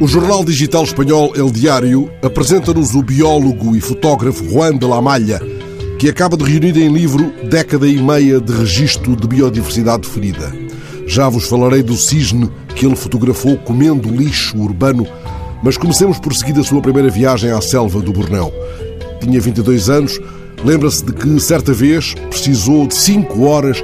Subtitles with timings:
[0.00, 5.40] O jornal digital espanhol El Diário apresenta-nos o biólogo e fotógrafo Juan de la Malha,
[5.98, 10.54] que acaba de reunir em livro década e meia de registro de biodiversidade ferida.
[11.04, 15.04] Já vos falarei do cisne que ele fotografou comendo lixo urbano,
[15.64, 18.52] mas comecemos por seguir a sua primeira viagem à selva do Borneo.
[19.20, 20.20] Tinha 22 anos,
[20.64, 23.82] lembra-se de que certa vez precisou de 5 horas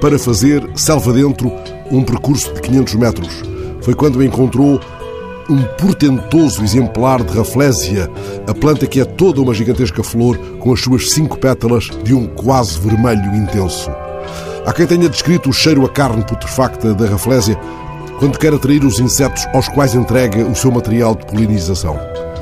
[0.00, 1.52] para fazer selva dentro
[1.92, 3.42] um percurso de 500 metros.
[3.82, 4.80] Foi quando encontrou
[5.48, 8.10] um portentoso exemplar de Rafflesia,
[8.46, 12.26] a planta que é toda uma gigantesca flor com as suas cinco pétalas de um
[12.26, 13.90] quase vermelho intenso.
[14.66, 17.58] Há quem tenha descrito o cheiro a carne putrefacta da Rafflesia
[18.18, 21.98] quando quer atrair os insetos aos quais entrega o seu material de polinização.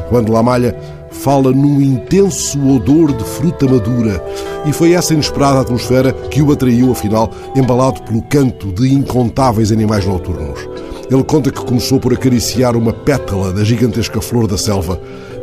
[0.09, 0.77] Quando Lamalha
[1.11, 4.23] fala num intenso odor de fruta madura
[4.65, 10.07] e foi essa inesperada atmosfera que o atraiu, afinal, embalado pelo canto de incontáveis animais
[10.07, 10.72] noturnos.
[11.13, 14.99] Ele conta que começou por acariciar uma pétala da gigantesca flor da selva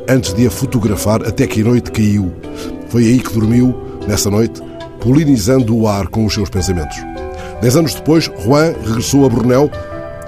[0.09, 2.33] antes de a fotografar até que a noite caiu.
[2.87, 4.63] Foi aí que dormiu, nessa noite,
[4.99, 6.97] polinizando o ar com os seus pensamentos.
[7.61, 9.69] Dez anos depois, Juan regressou a Bornéu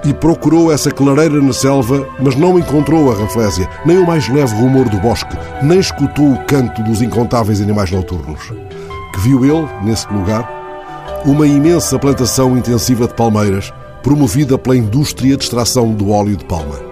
[0.06, 4.54] e procurou essa clareira na selva, mas não encontrou a Rafflesia, nem o mais leve
[4.54, 8.54] rumor do bosque, nem escutou o canto dos incontáveis animais noturnos.
[9.12, 10.48] Que viu ele, nesse lugar,
[11.26, 16.92] uma imensa plantação intensiva de palmeiras, promovida pela indústria de extração do óleo de palma.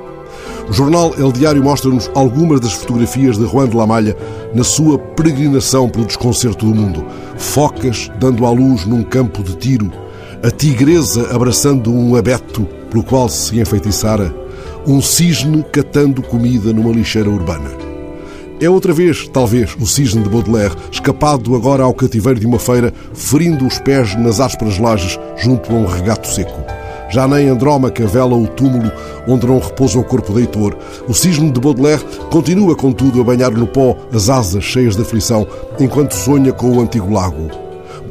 [0.69, 4.15] O jornal El Diário mostra-nos algumas das fotografias de Juan de la Malha
[4.53, 7.03] na sua peregrinação pelo desconcerto do mundo.
[7.37, 9.91] Focas dando à luz num campo de tiro,
[10.43, 14.33] a tigresa abraçando um abeto pelo qual se enfeitiçara,
[14.85, 17.71] um cisne catando comida numa lixeira urbana.
[18.61, 22.93] É outra vez, talvez, o cisne de Baudelaire, escapado agora ao cativeiro de uma feira,
[23.13, 26.78] ferindo os pés nas ásperas lajes junto a um regato seco.
[27.09, 28.91] Já nem Andrómaca vela o túmulo
[29.27, 30.75] onde não repousa o corpo de Heitor.
[31.07, 35.47] O cisne de Baudelaire continua, contudo, a banhar no pó as asas cheias de aflição,
[35.79, 37.49] enquanto sonha com o antigo lago.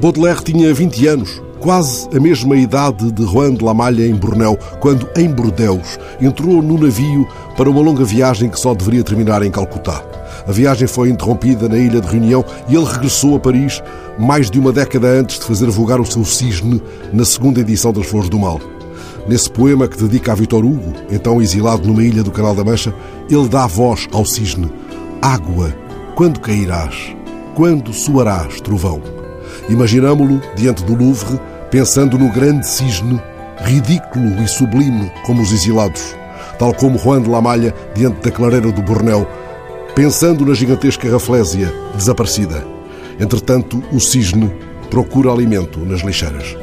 [0.01, 4.59] Baudelaire tinha 20 anos, quase a mesma idade de Juan de la Malha em Bornéu,
[4.81, 7.27] quando, em Bordeus, entrou no navio
[7.57, 10.03] para uma longa viagem que só deveria terminar em Calcutá.
[10.47, 13.83] A viagem foi interrompida na ilha de Reunião e ele regressou a Paris
[14.19, 16.83] mais de uma década antes de fazer vogar o seu cisne
[17.13, 18.61] na segunda edição das Flores do Mal.
[19.29, 22.95] Nesse poema que dedica a Vitor Hugo, então exilado numa ilha do Canal da Mancha,
[23.29, 24.73] ele dá voz ao cisne.
[25.21, 25.77] Água,
[26.15, 27.15] quando cairás?
[27.55, 29.03] Quando soarás, trovão?
[29.69, 31.39] Imaginámo-lo diante do Louvre,
[31.71, 33.21] pensando no grande cisne,
[33.59, 36.17] ridículo e sublime como os exilados,
[36.59, 39.29] tal como Juan de la Malha diante da clareira do Bornéu,
[39.95, 42.65] pensando na gigantesca Raflésia desaparecida.
[43.21, 44.51] Entretanto, o cisne
[44.89, 46.57] procura alimento nas lixeiras.